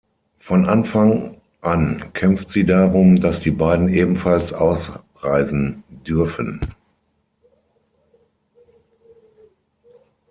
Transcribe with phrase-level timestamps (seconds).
[0.39, 6.59] Von Anfang an kämpft sie darum, dass die beiden ebenfalls ausreisen dürfen.